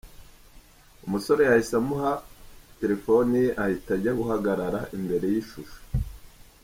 Umusore 1.05 1.41
yahise 1.43 1.73
amuha 1.79 2.13
telefoni 2.79 3.37
ye 3.45 3.49
ahita 3.63 3.91
ajya 3.97 4.11
guhagarara 4.19 4.79
imbere 4.97 5.25
y’ishusho. 5.33 5.79